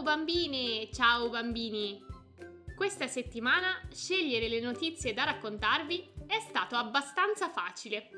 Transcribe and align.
Ciao 0.00 0.16
bambine, 0.16 0.88
ciao 0.90 1.28
bambini! 1.28 2.02
Questa 2.74 3.06
settimana 3.06 3.86
scegliere 3.92 4.48
le 4.48 4.58
notizie 4.58 5.12
da 5.12 5.24
raccontarvi 5.24 6.08
è 6.26 6.40
stato 6.40 6.74
abbastanza 6.74 7.50
facile. 7.50 8.08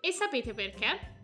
E 0.00 0.12
sapete 0.12 0.54
perché? 0.54 1.18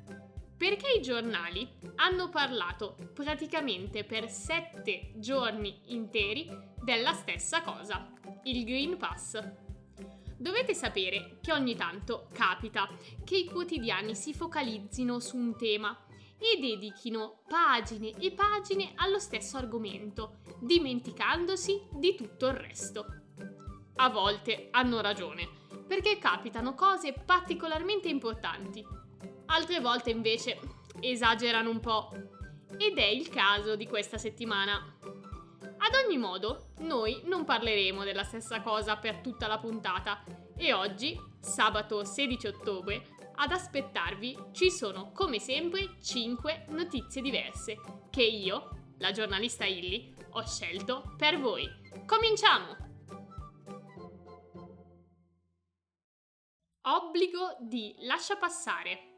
Perché 0.55 0.93
i 0.98 1.01
giornali 1.01 1.66
hanno 1.95 2.29
parlato 2.29 2.98
praticamente 3.14 4.05
per 4.05 4.29
sette 4.29 5.12
giorni 5.14 5.80
interi 5.87 6.47
della 6.79 7.15
stessa 7.15 7.62
cosa, 7.62 8.12
il 8.42 8.65
Green 8.66 8.98
Pass. 8.98 9.42
Dovete 10.37 10.74
sapere 10.74 11.38
che 11.41 11.52
ogni 11.52 11.74
tanto 11.74 12.27
capita 12.34 12.87
che 13.24 13.38
i 13.38 13.47
quotidiani 13.47 14.15
si 14.15 14.34
focalizzino 14.34 15.19
su 15.20 15.38
un 15.38 15.56
tema 15.56 15.97
e 16.42 16.59
dedichino 16.59 17.42
pagine 17.46 18.10
e 18.19 18.32
pagine 18.32 18.95
allo 18.96 19.20
stesso 19.20 19.56
argomento, 19.56 20.38
dimenticandosi 20.59 21.87
di 21.92 22.16
tutto 22.16 22.48
il 22.48 22.55
resto. 22.55 23.06
A 23.96 24.10
volte 24.10 24.66
hanno 24.73 25.00
ragione, 25.00 25.48
perché 25.86 26.19
capitano 26.19 26.74
cose 26.74 27.12
particolarmente 27.12 28.09
importanti. 28.09 28.84
Altre 29.47 29.78
volte 29.78 30.10
invece 30.10 30.59
esagerano 30.98 31.70
un 31.70 31.78
po'. 31.78 32.09
Ed 32.77 32.98
è 32.98 33.06
il 33.06 33.28
caso 33.28 33.77
di 33.77 33.86
questa 33.86 34.19
settimana. 34.19 34.98
Ad 35.61 35.95
ogni 36.05 36.19
modo, 36.19 36.70
noi 36.78 37.20
non 37.27 37.45
parleremo 37.45 38.02
della 38.02 38.24
stessa 38.24 38.61
cosa 38.62 38.97
per 38.97 39.19
tutta 39.19 39.47
la 39.47 39.59
puntata 39.59 40.24
e 40.56 40.72
oggi, 40.72 41.16
sabato 41.42 42.05
16 42.05 42.46
ottobre, 42.46 43.08
ad 43.34 43.50
aspettarvi 43.50 44.39
ci 44.53 44.70
sono 44.70 45.11
come 45.12 45.39
sempre 45.39 45.97
5 46.00 46.67
notizie 46.69 47.20
diverse 47.20 47.77
che 48.11 48.22
io, 48.22 48.94
la 48.98 49.11
giornalista 49.11 49.64
Illy, 49.64 50.14
ho 50.30 50.47
scelto 50.47 51.14
per 51.17 51.41
voi. 51.41 51.69
Cominciamo! 52.06 52.77
Obbligo 56.84 57.56
di 57.61 57.95
lascia 58.00 58.36
passare. 58.36 59.11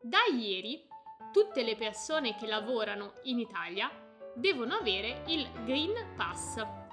Da 0.00 0.20
ieri 0.32 0.86
tutte 1.32 1.62
le 1.62 1.76
persone 1.76 2.36
che 2.36 2.46
lavorano 2.46 3.14
in 3.24 3.38
Italia 3.38 3.90
devono 4.34 4.74
avere 4.74 5.24
il 5.26 5.48
Green 5.64 6.14
Pass. 6.16 6.85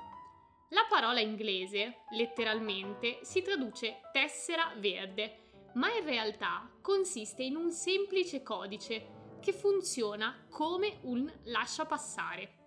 La 0.74 0.88
parola 0.90 1.20
inglese, 1.20 2.00
letteralmente, 2.14 3.20
si 3.22 3.44
traduce 3.44 4.02
tessera 4.12 4.74
verde, 4.78 5.70
ma 5.76 5.94
in 5.94 6.04
realtà 6.04 6.68
consiste 6.82 7.44
in 7.44 7.56
un 7.56 7.72
semplice 7.72 8.42
codice 8.42 9.38
che 9.40 9.54
funziona 9.54 10.48
come 10.50 10.98
un 11.04 11.32
lasciapassare. 11.44 12.62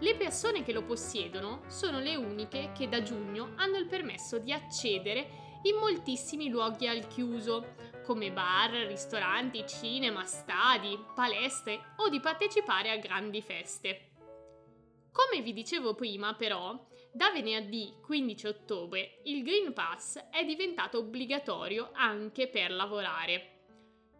Le 0.00 0.16
persone 0.16 0.64
che 0.64 0.72
lo 0.72 0.82
possiedono 0.82 1.62
sono 1.68 2.00
le 2.00 2.16
uniche 2.16 2.72
che 2.76 2.88
da 2.88 3.02
giugno 3.02 3.52
hanno 3.54 3.76
il 3.76 3.86
permesso 3.86 4.38
di 4.38 4.52
accedere 4.52 5.60
in 5.62 5.76
moltissimi 5.76 6.48
luoghi 6.48 6.88
al 6.88 7.06
chiuso, 7.06 7.74
come 8.04 8.32
bar, 8.32 8.72
ristoranti, 8.88 9.64
cinema, 9.64 10.24
stadi, 10.24 10.98
palestre 11.14 11.94
o 11.98 12.08
di 12.08 12.18
partecipare 12.18 12.90
a 12.90 12.96
grandi 12.96 13.42
feste. 13.42 14.06
Come 15.12 15.40
vi 15.40 15.52
dicevo 15.52 15.94
prima, 15.94 16.34
però, 16.34 16.86
da 17.18 17.32
venerdì 17.32 17.94
15 18.00 18.46
ottobre 18.46 19.22
il 19.24 19.42
Green 19.42 19.72
Pass 19.72 20.26
è 20.30 20.44
diventato 20.44 20.98
obbligatorio 20.98 21.90
anche 21.92 22.46
per 22.46 22.70
lavorare. 22.70 23.56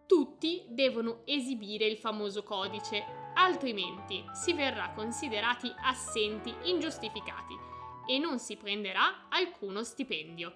Tutti 0.05 0.64
devono 0.66 1.22
esibire 1.24 1.86
il 1.86 1.96
famoso 1.96 2.42
codice, 2.42 3.05
altrimenti 3.34 4.24
si 4.33 4.52
verrà 4.52 4.90
considerati 4.96 5.73
assenti 5.84 6.52
ingiustificati 6.64 7.55
e 8.08 8.18
non 8.18 8.40
si 8.40 8.56
prenderà 8.56 9.28
alcuno 9.28 9.84
stipendio. 9.84 10.52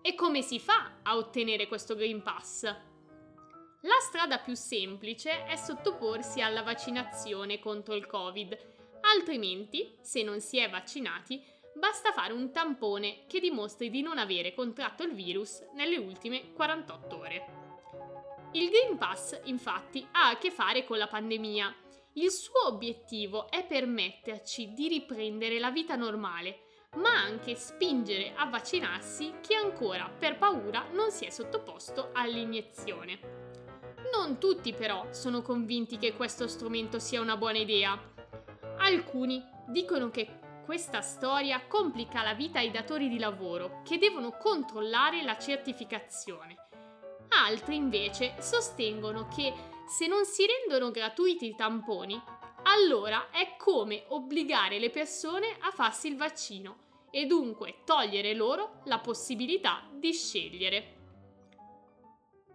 E 0.00 0.14
come 0.14 0.40
si 0.40 0.58
fa 0.58 1.00
a 1.02 1.18
ottenere 1.18 1.68
questo 1.68 1.94
Green 1.94 2.22
Pass? 2.22 2.62
La 2.62 3.98
strada 4.00 4.38
più 4.38 4.54
semplice 4.54 5.44
è 5.44 5.56
sottoporsi 5.56 6.40
alla 6.40 6.62
vaccinazione 6.62 7.58
contro 7.58 7.94
il 7.94 8.06
Covid, 8.06 8.77
altrimenti, 9.10 9.96
se 10.00 10.22
non 10.22 10.40
si 10.40 10.58
è 10.58 10.68
vaccinati, 10.68 11.42
basta 11.74 12.12
fare 12.12 12.32
un 12.32 12.50
tampone 12.50 13.24
che 13.26 13.40
dimostri 13.40 13.90
di 13.90 14.02
non 14.02 14.18
avere 14.18 14.54
contratto 14.54 15.02
il 15.02 15.14
virus 15.14 15.62
nelle 15.74 15.96
ultime 15.96 16.52
48 16.52 17.18
ore. 17.18 17.46
Il 18.52 18.70
Green 18.70 18.96
Pass, 18.96 19.40
infatti, 19.44 20.06
ha 20.12 20.28
a 20.28 20.38
che 20.38 20.50
fare 20.50 20.84
con 20.84 20.98
la 20.98 21.06
pandemia. 21.06 21.74
Il 22.14 22.30
suo 22.30 22.66
obiettivo 22.66 23.50
è 23.50 23.66
permetterci 23.66 24.72
di 24.72 24.88
riprendere 24.88 25.58
la 25.58 25.70
vita 25.70 25.94
normale 25.94 26.62
ma 26.96 27.10
anche 27.10 27.54
spingere 27.54 28.32
a 28.34 28.46
vaccinarsi 28.46 29.34
chi 29.40 29.54
ancora 29.54 30.08
per 30.08 30.38
paura 30.38 30.86
non 30.92 31.10
si 31.10 31.26
è 31.26 31.30
sottoposto 31.30 32.10
all'iniezione. 32.12 33.46
Non 34.12 34.38
tutti 34.38 34.72
però 34.72 35.06
sono 35.10 35.42
convinti 35.42 35.98
che 35.98 36.14
questo 36.14 36.48
strumento 36.48 36.98
sia 36.98 37.20
una 37.20 37.36
buona 37.36 37.58
idea. 37.58 38.00
Alcuni 38.78 39.44
dicono 39.66 40.10
che 40.10 40.38
questa 40.64 41.00
storia 41.00 41.66
complica 41.66 42.22
la 42.22 42.34
vita 42.34 42.58
ai 42.58 42.70
datori 42.70 43.08
di 43.08 43.18
lavoro 43.18 43.82
che 43.84 43.98
devono 43.98 44.36
controllare 44.36 45.22
la 45.22 45.38
certificazione. 45.38 46.56
Altri 47.28 47.76
invece 47.76 48.34
sostengono 48.38 49.28
che 49.28 49.52
se 49.86 50.06
non 50.06 50.24
si 50.24 50.44
rendono 50.46 50.90
gratuiti 50.90 51.46
i 51.46 51.54
tamponi, 51.54 52.20
allora 52.64 53.30
è 53.30 53.56
come 53.56 54.04
obbligare 54.08 54.78
le 54.78 54.90
persone 54.90 55.56
a 55.60 55.70
farsi 55.70 56.08
il 56.08 56.16
vaccino 56.16 56.86
e 57.10 57.26
dunque 57.26 57.76
togliere 57.84 58.34
loro 58.34 58.80
la 58.84 58.98
possibilità 58.98 59.88
di 59.90 60.12
scegliere. 60.12 60.96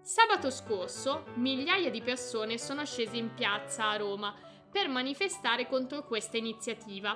Sabato 0.02 0.52
scorso 0.52 1.24
migliaia 1.36 1.90
di 1.90 2.02
persone 2.02 2.58
sono 2.58 2.86
scese 2.86 3.18
in 3.18 3.34
piazza 3.34 3.88
a 3.88 3.98
Roma 3.98 4.36
per 4.74 4.90
manifestare 4.90 5.68
contro 5.68 6.04
questa 6.04 6.36
iniziativa. 6.36 7.16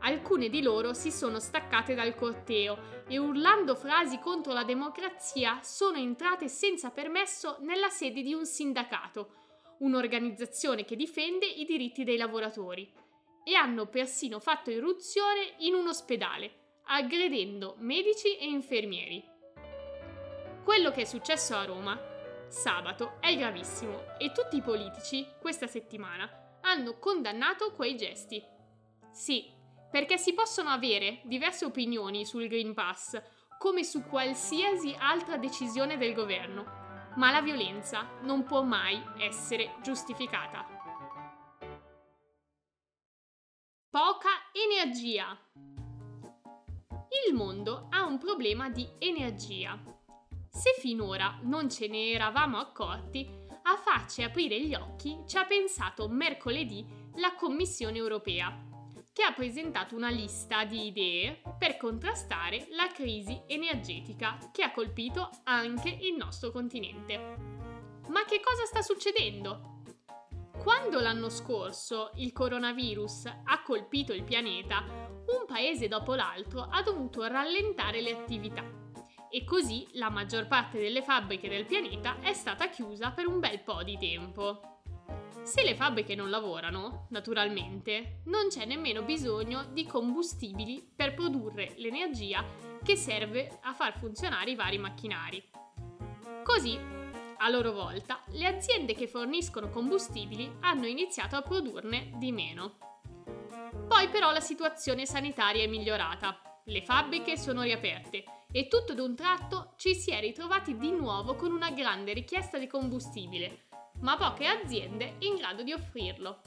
Alcune 0.00 0.50
di 0.50 0.60
loro 0.60 0.92
si 0.92 1.10
sono 1.10 1.40
staccate 1.40 1.94
dal 1.94 2.14
corteo 2.14 3.04
e 3.08 3.16
urlando 3.16 3.74
frasi 3.74 4.18
contro 4.18 4.52
la 4.52 4.62
democrazia 4.62 5.60
sono 5.62 5.96
entrate 5.96 6.48
senza 6.48 6.90
permesso 6.90 7.56
nella 7.60 7.88
sede 7.88 8.20
di 8.20 8.34
un 8.34 8.44
sindacato, 8.44 9.36
un'organizzazione 9.78 10.84
che 10.84 10.96
difende 10.96 11.46
i 11.46 11.64
diritti 11.64 12.04
dei 12.04 12.18
lavoratori, 12.18 12.92
e 13.44 13.54
hanno 13.54 13.86
persino 13.86 14.38
fatto 14.38 14.70
irruzione 14.70 15.54
in 15.60 15.74
un 15.74 15.88
ospedale, 15.88 16.80
aggredendo 16.84 17.76
medici 17.78 18.36
e 18.36 18.46
infermieri. 18.46 19.24
Quello 20.62 20.90
che 20.90 21.00
è 21.00 21.04
successo 21.04 21.56
a 21.56 21.64
Roma 21.64 21.98
sabato 22.48 23.14
è 23.18 23.34
gravissimo 23.34 24.18
e 24.18 24.30
tutti 24.30 24.56
i 24.56 24.62
politici 24.62 25.26
questa 25.40 25.66
settimana 25.66 26.51
hanno 26.62 26.98
condannato 26.98 27.72
quei 27.72 27.96
gesti. 27.96 28.42
Sì, 29.12 29.50
perché 29.90 30.16
si 30.16 30.32
possono 30.32 30.70
avere 30.70 31.20
diverse 31.24 31.64
opinioni 31.64 32.24
sul 32.24 32.48
Green 32.48 32.74
Pass, 32.74 33.20
come 33.58 33.84
su 33.84 34.02
qualsiasi 34.04 34.94
altra 34.98 35.36
decisione 35.36 35.96
del 35.96 36.14
governo, 36.14 37.12
ma 37.16 37.30
la 37.30 37.42
violenza 37.42 38.08
non 38.22 38.42
può 38.44 38.62
mai 38.62 39.00
essere 39.18 39.76
giustificata. 39.82 40.66
Poca 43.90 44.30
energia. 44.52 45.38
Il 47.28 47.34
mondo 47.34 47.88
ha 47.90 48.04
un 48.04 48.16
problema 48.16 48.70
di 48.70 48.88
energia. 48.98 49.78
Se 50.48 50.74
finora 50.80 51.38
non 51.42 51.70
ce 51.70 51.86
ne 51.88 52.10
eravamo 52.10 52.56
accorti, 52.56 53.41
a 53.72 53.76
farci 53.76 54.22
aprire 54.22 54.60
gli 54.60 54.74
occhi 54.74 55.18
ci 55.26 55.38
ha 55.38 55.46
pensato 55.46 56.06
mercoledì 56.08 56.86
la 57.16 57.34
Commissione 57.34 57.96
europea 57.96 58.54
che 59.12 59.22
ha 59.22 59.32
presentato 59.32 59.96
una 59.96 60.10
lista 60.10 60.64
di 60.64 60.86
idee 60.86 61.40
per 61.58 61.76
contrastare 61.78 62.66
la 62.70 62.88
crisi 62.88 63.40
energetica 63.46 64.38
che 64.52 64.62
ha 64.62 64.72
colpito 64.72 65.30
anche 65.44 65.88
il 65.88 66.14
nostro 66.16 66.50
continente. 66.50 67.16
Ma 68.08 68.24
che 68.24 68.40
cosa 68.40 68.64
sta 68.66 68.82
succedendo? 68.82 69.80
Quando 70.62 71.00
l'anno 71.00 71.28
scorso 71.28 72.10
il 72.16 72.32
coronavirus 72.32 73.26
ha 73.44 73.62
colpito 73.62 74.12
il 74.12 74.22
pianeta, 74.22 74.84
un 74.86 75.46
paese 75.46 75.88
dopo 75.88 76.14
l'altro 76.14 76.66
ha 76.70 76.82
dovuto 76.82 77.22
rallentare 77.24 78.00
le 78.00 78.12
attività 78.12 78.81
e 79.34 79.44
così 79.44 79.88
la 79.92 80.10
maggior 80.10 80.46
parte 80.46 80.78
delle 80.78 81.00
fabbriche 81.00 81.48
del 81.48 81.64
pianeta 81.64 82.20
è 82.20 82.34
stata 82.34 82.68
chiusa 82.68 83.12
per 83.12 83.26
un 83.26 83.40
bel 83.40 83.60
po' 83.60 83.82
di 83.82 83.96
tempo. 83.96 84.80
Se 85.42 85.64
le 85.64 85.74
fabbriche 85.74 86.14
non 86.14 86.28
lavorano, 86.28 87.06
naturalmente, 87.08 88.20
non 88.26 88.48
c'è 88.48 88.66
nemmeno 88.66 89.00
bisogno 89.02 89.64
di 89.72 89.86
combustibili 89.86 90.86
per 90.94 91.14
produrre 91.14 91.72
l'energia 91.78 92.44
che 92.84 92.94
serve 92.94 93.58
a 93.62 93.72
far 93.72 93.96
funzionare 93.98 94.50
i 94.50 94.54
vari 94.54 94.76
macchinari. 94.76 95.42
Così, 96.44 96.78
a 97.38 97.48
loro 97.48 97.72
volta, 97.72 98.20
le 98.32 98.46
aziende 98.46 98.94
che 98.94 99.08
forniscono 99.08 99.70
combustibili 99.70 100.58
hanno 100.60 100.86
iniziato 100.86 101.36
a 101.36 101.42
produrne 101.42 102.12
di 102.16 102.32
meno. 102.32 102.76
Poi 103.88 104.08
però 104.10 104.30
la 104.30 104.40
situazione 104.40 105.06
sanitaria 105.06 105.62
è 105.62 105.68
migliorata, 105.68 106.60
le 106.66 106.82
fabbriche 106.82 107.38
sono 107.38 107.62
riaperte 107.62 108.24
e 108.52 108.68
tutto 108.68 108.92
d'un 108.94 109.16
tratto 109.16 109.72
ci 109.76 109.94
si 109.94 110.10
è 110.10 110.20
ritrovati 110.20 110.76
di 110.76 110.90
nuovo 110.90 111.34
con 111.34 111.52
una 111.52 111.70
grande 111.70 112.12
richiesta 112.12 112.58
di 112.58 112.66
combustibile, 112.66 113.64
ma 114.00 114.16
poche 114.16 114.46
aziende 114.46 115.16
in 115.20 115.36
grado 115.36 115.62
di 115.62 115.72
offrirlo. 115.72 116.42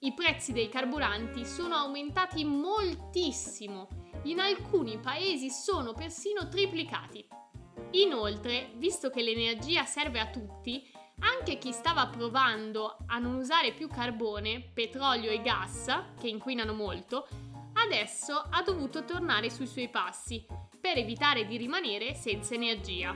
I 0.00 0.14
prezzi 0.14 0.52
dei 0.52 0.70
carburanti 0.70 1.44
sono 1.44 1.74
aumentati 1.74 2.42
moltissimo, 2.42 3.88
in 4.24 4.40
alcuni 4.40 4.98
paesi 4.98 5.50
sono 5.50 5.92
persino 5.92 6.48
triplicati. 6.48 7.26
Inoltre, 7.92 8.72
visto 8.76 9.10
che 9.10 9.22
l'energia 9.22 9.84
serve 9.84 10.20
a 10.20 10.30
tutti, 10.30 10.90
anche 11.18 11.58
chi 11.58 11.70
stava 11.70 12.06
provando 12.06 12.96
a 13.06 13.18
non 13.18 13.34
usare 13.34 13.72
più 13.72 13.88
carbone, 13.88 14.70
petrolio 14.72 15.30
e 15.30 15.42
gas, 15.42 15.86
che 16.18 16.28
inquinano 16.28 16.72
molto, 16.72 17.26
adesso 17.74 18.42
ha 18.50 18.62
dovuto 18.62 19.04
tornare 19.04 19.50
sui 19.50 19.66
suoi 19.66 19.90
passi 19.90 20.46
per 20.90 20.98
evitare 20.98 21.46
di 21.46 21.56
rimanere 21.56 22.14
senza 22.14 22.54
energia. 22.54 23.14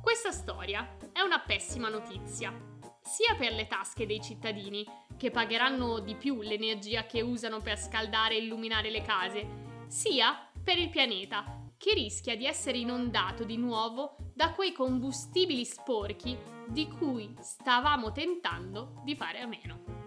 Questa 0.00 0.32
storia 0.32 0.96
è 1.12 1.20
una 1.20 1.40
pessima 1.40 1.90
notizia, 1.90 2.58
sia 3.02 3.34
per 3.36 3.52
le 3.52 3.66
tasche 3.66 4.06
dei 4.06 4.18
cittadini, 4.22 4.82
che 5.18 5.30
pagheranno 5.30 5.98
di 5.98 6.14
più 6.14 6.40
l'energia 6.40 7.04
che 7.04 7.20
usano 7.20 7.60
per 7.60 7.78
scaldare 7.78 8.36
e 8.36 8.44
illuminare 8.44 8.88
le 8.88 9.02
case, 9.02 9.46
sia 9.88 10.50
per 10.64 10.78
il 10.78 10.88
pianeta, 10.88 11.68
che 11.76 11.92
rischia 11.92 12.34
di 12.34 12.46
essere 12.46 12.78
inondato 12.78 13.44
di 13.44 13.58
nuovo 13.58 14.16
da 14.32 14.52
quei 14.52 14.72
combustibili 14.72 15.66
sporchi 15.66 16.34
di 16.66 16.88
cui 16.88 17.34
stavamo 17.40 18.10
tentando 18.10 19.02
di 19.04 19.14
fare 19.14 19.40
a 19.40 19.46
meno. 19.46 20.03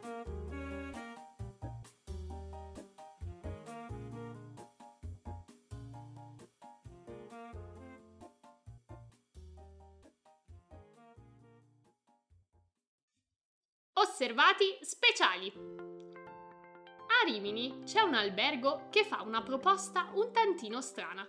Osservati 14.17 14.75
speciali. 14.81 15.53
A 17.05 17.23
Rimini 17.27 17.83
c'è 17.83 18.01
un 18.01 18.15
albergo 18.15 18.87
che 18.89 19.03
fa 19.05 19.21
una 19.21 19.43
proposta 19.43 20.09
un 20.15 20.31
tantino 20.33 20.81
strana 20.81 21.23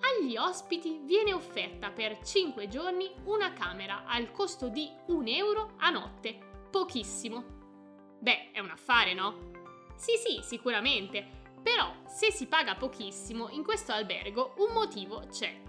agli 0.00 0.36
ospiti 0.36 1.00
viene 1.04 1.32
offerta 1.32 1.90
per 1.90 2.22
5 2.22 2.68
giorni 2.68 3.10
una 3.24 3.54
camera 3.54 4.04
al 4.04 4.32
costo 4.32 4.68
di 4.68 4.90
1 5.06 5.28
euro 5.28 5.76
a 5.78 5.88
notte. 5.88 6.38
Pochissimo. 6.70 8.18
Beh, 8.18 8.50
è 8.52 8.58
un 8.58 8.68
affare, 8.68 9.14
no? 9.14 9.52
Sì, 9.96 10.12
sì, 10.16 10.42
sicuramente. 10.42 11.26
Però 11.62 11.90
se 12.06 12.30
si 12.30 12.46
paga 12.48 12.74
pochissimo 12.74 13.48
in 13.48 13.64
questo 13.64 13.92
albergo 13.92 14.52
un 14.58 14.74
motivo 14.74 15.26
c'è. 15.30 15.68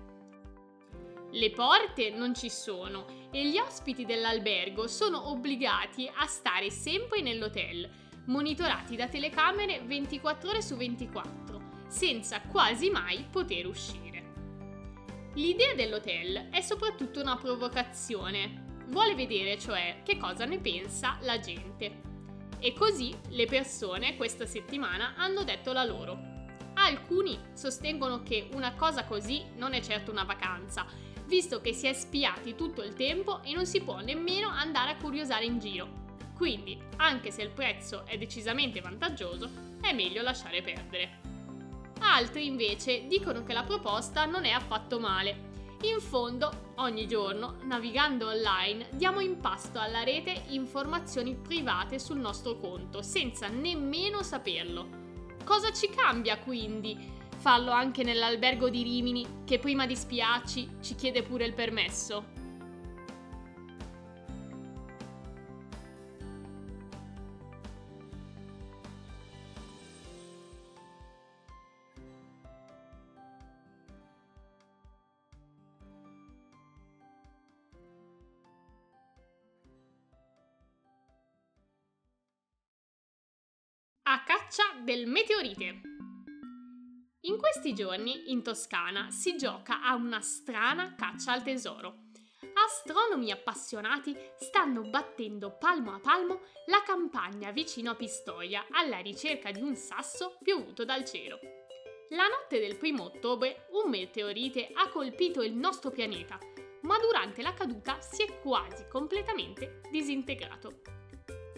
Le 1.33 1.49
porte 1.51 2.09
non 2.09 2.35
ci 2.35 2.49
sono 2.49 3.05
e 3.31 3.47
gli 3.47 3.57
ospiti 3.57 4.03
dell'albergo 4.03 4.85
sono 4.87 5.29
obbligati 5.29 6.11
a 6.13 6.25
stare 6.25 6.69
sempre 6.69 7.21
nell'hotel, 7.21 7.89
monitorati 8.25 8.97
da 8.97 9.07
telecamere 9.07 9.79
24 9.79 10.49
ore 10.49 10.61
su 10.61 10.75
24, 10.75 11.85
senza 11.87 12.41
quasi 12.41 12.89
mai 12.89 13.25
poter 13.31 13.65
uscire. 13.65 14.09
L'idea 15.35 15.73
dell'hotel 15.73 16.49
è 16.51 16.59
soprattutto 16.59 17.21
una 17.21 17.37
provocazione. 17.37 18.81
Vuole 18.87 19.15
vedere, 19.15 19.57
cioè, 19.57 20.01
che 20.03 20.17
cosa 20.17 20.43
ne 20.43 20.59
pensa 20.59 21.17
la 21.21 21.39
gente. 21.39 22.01
E 22.59 22.73
così 22.73 23.15
le 23.29 23.45
persone 23.45 24.17
questa 24.17 24.45
settimana 24.45 25.13
hanno 25.15 25.45
detto 25.45 25.71
la 25.71 25.85
loro. 25.85 26.19
Alcuni 26.73 27.39
sostengono 27.53 28.21
che 28.21 28.49
una 28.53 28.75
cosa 28.75 29.05
così 29.05 29.45
non 29.55 29.73
è 29.73 29.79
certo 29.79 30.11
una 30.11 30.23
vacanza, 30.25 30.85
visto 31.31 31.61
che 31.61 31.71
si 31.71 31.87
è 31.87 31.93
spiati 31.93 32.55
tutto 32.55 32.83
il 32.83 32.93
tempo 32.93 33.41
e 33.41 33.53
non 33.53 33.65
si 33.65 33.79
può 33.79 33.99
nemmeno 33.99 34.49
andare 34.49 34.91
a 34.91 34.97
curiosare 34.97 35.45
in 35.45 35.59
giro. 35.59 35.87
Quindi, 36.35 36.77
anche 36.97 37.31
se 37.31 37.41
il 37.41 37.51
prezzo 37.51 38.05
è 38.05 38.17
decisamente 38.17 38.81
vantaggioso, 38.81 39.49
è 39.79 39.93
meglio 39.93 40.21
lasciare 40.21 40.61
perdere. 40.61 41.19
Altri 42.01 42.47
invece 42.47 43.07
dicono 43.07 43.45
che 43.45 43.53
la 43.53 43.63
proposta 43.63 44.25
non 44.25 44.43
è 44.43 44.49
affatto 44.49 44.99
male. 44.99 45.49
In 45.83 46.01
fondo, 46.01 46.73
ogni 46.75 47.07
giorno, 47.07 47.59
navigando 47.63 48.27
online, 48.27 48.89
diamo 48.91 49.21
in 49.21 49.39
pasto 49.39 49.79
alla 49.79 50.03
rete 50.03 50.43
informazioni 50.49 51.33
private 51.33 51.97
sul 51.97 52.19
nostro 52.19 52.57
conto, 52.59 53.01
senza 53.01 53.47
nemmeno 53.47 54.21
saperlo. 54.21 54.99
Cosa 55.45 55.71
ci 55.71 55.87
cambia 55.87 56.37
quindi 56.39 57.19
farlo 57.41 57.71
anche 57.71 58.03
nell'albergo 58.03 58.69
di 58.69 58.83
Rimini, 58.83 59.25
che 59.45 59.57
prima 59.57 59.87
di 59.87 59.95
spiarci 59.95 60.77
ci 60.79 60.93
chiede 60.93 61.23
pure 61.23 61.45
il 61.45 61.55
permesso? 61.55 62.39
a 84.11 84.23
caccia 84.25 84.63
del 84.83 85.07
meteorite. 85.07 85.90
In 87.25 87.37
questi 87.37 87.73
giorni 87.73 88.31
in 88.31 88.41
Toscana 88.41 89.11
si 89.11 89.35
gioca 89.37 89.83
a 89.83 89.93
una 89.93 90.21
strana 90.21 90.95
caccia 90.95 91.33
al 91.33 91.43
tesoro. 91.43 92.05
Astronomi 92.65 93.29
appassionati 93.29 94.15
stanno 94.39 94.89
battendo 94.89 95.55
palmo 95.55 95.93
a 95.93 95.99
palmo 95.99 96.41
la 96.65 96.81
campagna 96.83 97.51
vicino 97.51 97.91
a 97.91 97.95
Pistoia 97.95 98.65
alla 98.71 98.97
ricerca 98.97 99.51
di 99.51 99.61
un 99.61 99.75
sasso 99.75 100.37
piovuto 100.41 100.83
dal 100.83 101.05
cielo. 101.05 101.39
La 102.09 102.25
notte 102.25 102.59
del 102.59 102.77
primo 102.77 103.03
ottobre 103.03 103.67
un 103.71 103.91
meteorite 103.91 104.71
ha 104.73 104.89
colpito 104.89 105.43
il 105.43 105.53
nostro 105.53 105.91
pianeta, 105.91 106.39
ma 106.81 106.97
durante 106.97 107.43
la 107.43 107.53
caduta 107.53 108.01
si 108.01 108.23
è 108.23 108.39
quasi 108.39 108.87
completamente 108.87 109.81
disintegrato 109.91 110.81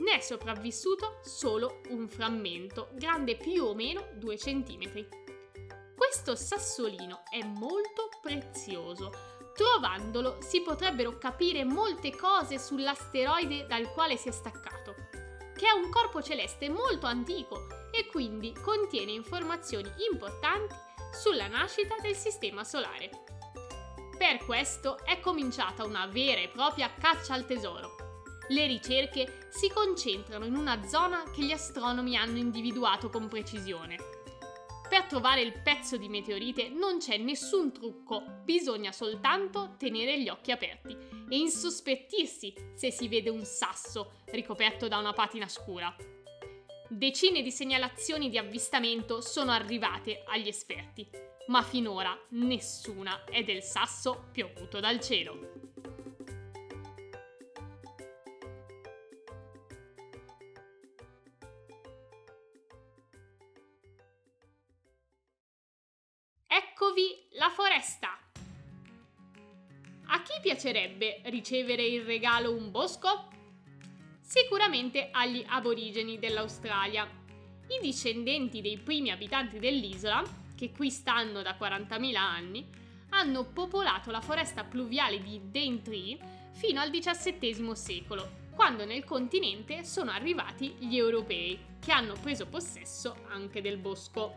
ne 0.04 0.18
è 0.18 0.20
sopravvissuto 0.20 1.20
solo 1.22 1.82
un 1.90 2.08
frammento, 2.08 2.90
grande 2.94 3.38
più 3.38 3.64
o 3.64 3.74
meno 3.74 4.10
2 4.16 4.36
cm. 4.36 5.23
Questo 6.14 6.36
sassolino 6.36 7.24
è 7.28 7.44
molto 7.44 8.08
prezioso. 8.22 9.12
Trovandolo 9.56 10.38
si 10.42 10.62
potrebbero 10.62 11.18
capire 11.18 11.64
molte 11.64 12.16
cose 12.16 12.60
sull'asteroide 12.60 13.66
dal 13.66 13.92
quale 13.94 14.16
si 14.16 14.28
è 14.28 14.32
staccato, 14.32 14.94
che 15.56 15.66
è 15.66 15.72
un 15.72 15.90
corpo 15.90 16.22
celeste 16.22 16.70
molto 16.70 17.08
antico 17.08 17.90
e 17.92 18.06
quindi 18.06 18.54
contiene 18.54 19.12
informazioni 19.12 19.92
importanti 20.12 20.76
sulla 21.20 21.48
nascita 21.48 21.96
del 22.00 22.16
Sistema 22.16 22.64
Solare. 22.64 23.10
Per 24.16 24.38
questo 24.46 25.04
è 25.04 25.20
cominciata 25.20 25.84
una 25.84 26.06
vera 26.06 26.42
e 26.42 26.50
propria 26.50 26.94
caccia 26.94 27.34
al 27.34 27.48
tesoro 27.48 27.96
le 28.50 28.68
ricerche 28.68 29.48
si 29.50 29.70
concentrano 29.70 30.44
in 30.46 30.56
una 30.56 30.86
zona 30.86 31.24
che 31.34 31.44
gli 31.44 31.54
astronomi 31.54 32.18
hanno 32.18 32.38
individuato 32.38 33.10
con 33.10 33.30
precisione. 33.30 34.23
Per 34.94 35.06
trovare 35.06 35.42
il 35.42 35.60
pezzo 35.60 35.98
di 35.98 36.08
meteorite 36.08 36.70
non 36.70 37.00
c'è 37.00 37.18
nessun 37.18 37.74
trucco, 37.74 38.42
bisogna 38.44 38.92
soltanto 38.92 39.74
tenere 39.76 40.22
gli 40.22 40.30
occhi 40.30 40.52
aperti 40.52 40.96
e 41.30 41.36
insospettirsi 41.36 42.54
se 42.76 42.92
si 42.92 43.08
vede 43.08 43.32
un 43.32 43.44
sasso 43.44 44.22
ricoperto 44.26 44.88
da 44.88 45.00
una 45.00 45.12
patina 45.12 45.48
scura. 45.48 45.96
Decine 46.88 47.42
di 47.42 47.50
segnalazioni 47.50 48.30
di 48.30 48.38
avvistamento 48.38 49.20
sono 49.20 49.50
arrivate 49.50 50.22
agli 50.28 50.48
esperti, 50.48 51.10
ma 51.48 51.64
finora 51.64 52.16
nessuna 52.30 53.24
è 53.24 53.42
del 53.42 53.64
sasso 53.64 54.26
piovuto 54.32 54.80
dal 54.80 55.00
cielo. 55.00 56.03
Piacerebbe 70.64 71.20
ricevere 71.26 71.86
in 71.86 72.06
regalo 72.06 72.56
un 72.56 72.72
bosco? 72.72 73.28
Sicuramente 74.22 75.10
agli 75.12 75.44
aborigeni 75.46 76.18
dell'Australia. 76.18 77.04
I 77.04 77.80
discendenti 77.82 78.62
dei 78.62 78.78
primi 78.78 79.12
abitanti 79.12 79.60
dell'isola, 79.60 80.24
che 80.56 80.72
qui 80.72 80.90
stanno 80.90 81.42
da 81.42 81.58
40.000 81.60 82.16
anni, 82.16 82.66
hanno 83.10 83.44
popolato 83.44 84.10
la 84.10 84.22
foresta 84.22 84.64
pluviale 84.64 85.22
di 85.22 85.42
Daintree 85.52 86.18
fino 86.54 86.80
al 86.80 86.92
XVII 86.92 87.76
secolo, 87.76 88.30
quando 88.56 88.86
nel 88.86 89.04
continente 89.04 89.84
sono 89.84 90.12
arrivati 90.12 90.76
gli 90.80 90.96
europei, 90.96 91.60
che 91.82 91.92
hanno 91.92 92.14
preso 92.14 92.46
possesso 92.46 93.18
anche 93.28 93.60
del 93.60 93.78
bosco. 93.78 94.34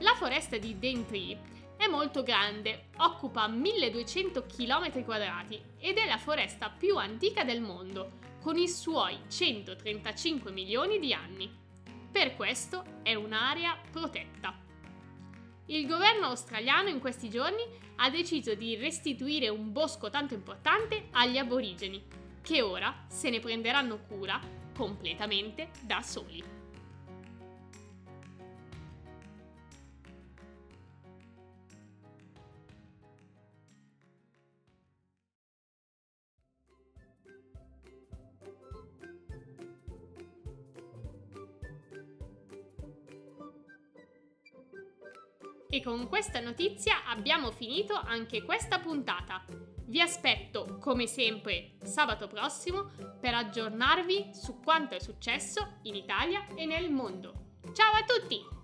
La 0.00 0.14
foresta 0.16 0.58
di 0.58 0.76
Daintree 0.76 1.38
è 1.76 1.86
molto 1.88 2.22
grande, 2.22 2.88
occupa 2.96 3.46
1200 3.46 4.46
km 4.46 5.04
quadrati 5.04 5.60
ed 5.78 5.98
è 5.98 6.06
la 6.06 6.18
foresta 6.18 6.70
più 6.70 6.96
antica 6.96 7.44
del 7.44 7.60
mondo, 7.60 8.18
con 8.40 8.56
i 8.56 8.68
suoi 8.68 9.18
135 9.28 10.50
milioni 10.50 10.98
di 10.98 11.12
anni. 11.12 11.50
Per 12.10 12.34
questo 12.34 13.00
è 13.02 13.14
un'area 13.14 13.78
protetta. 13.90 14.58
Il 15.66 15.86
governo 15.86 16.26
australiano 16.26 16.88
in 16.88 17.00
questi 17.00 17.28
giorni 17.28 17.62
ha 17.96 18.08
deciso 18.08 18.54
di 18.54 18.76
restituire 18.76 19.48
un 19.48 19.72
bosco 19.72 20.10
tanto 20.10 20.32
importante 20.34 21.08
agli 21.10 21.38
aborigeni, 21.38 22.02
che 22.40 22.62
ora 22.62 23.04
se 23.08 23.30
ne 23.30 23.40
prenderanno 23.40 23.98
cura 24.06 24.40
completamente 24.74 25.70
da 25.82 26.00
soli. 26.02 26.55
E 45.68 45.82
con 45.82 46.08
questa 46.08 46.40
notizia 46.40 47.06
abbiamo 47.06 47.50
finito 47.50 47.94
anche 47.94 48.42
questa 48.42 48.78
puntata. 48.78 49.44
Vi 49.88 50.00
aspetto, 50.00 50.78
come 50.80 51.06
sempre, 51.06 51.76
sabato 51.82 52.26
prossimo 52.28 52.90
per 53.20 53.34
aggiornarvi 53.34 54.30
su 54.32 54.60
quanto 54.60 54.94
è 54.94 55.00
successo 55.00 55.78
in 55.82 55.94
Italia 55.94 56.44
e 56.54 56.66
nel 56.66 56.90
mondo. 56.90 57.58
Ciao 57.72 57.92
a 57.94 58.04
tutti! 58.04 58.55